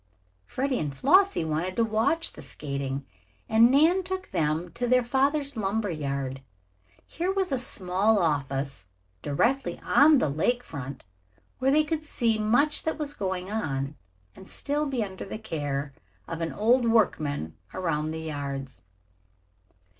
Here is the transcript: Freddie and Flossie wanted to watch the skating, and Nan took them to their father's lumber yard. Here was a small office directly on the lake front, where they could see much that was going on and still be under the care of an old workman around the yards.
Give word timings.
Freddie 0.47 0.79
and 0.79 0.97
Flossie 0.97 1.45
wanted 1.45 1.75
to 1.75 1.83
watch 1.83 2.33
the 2.33 2.41
skating, 2.41 3.05
and 3.47 3.69
Nan 3.69 4.01
took 4.01 4.31
them 4.31 4.71
to 4.71 4.87
their 4.87 5.03
father's 5.03 5.55
lumber 5.55 5.91
yard. 5.91 6.41
Here 7.05 7.31
was 7.31 7.51
a 7.51 7.59
small 7.59 8.17
office 8.17 8.85
directly 9.21 9.79
on 9.83 10.17
the 10.17 10.27
lake 10.27 10.63
front, 10.63 11.05
where 11.59 11.69
they 11.69 11.83
could 11.83 12.03
see 12.03 12.39
much 12.39 12.81
that 12.81 12.97
was 12.97 13.13
going 13.13 13.51
on 13.51 13.95
and 14.35 14.47
still 14.47 14.87
be 14.87 15.03
under 15.03 15.23
the 15.23 15.37
care 15.37 15.93
of 16.27 16.41
an 16.41 16.51
old 16.51 16.87
workman 16.87 17.55
around 17.71 18.09
the 18.09 18.21
yards. 18.21 18.81